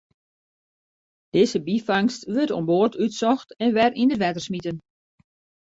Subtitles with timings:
[1.35, 4.77] Dizze byfangst wurdt oan board útsocht en wer yn it wetter smiten.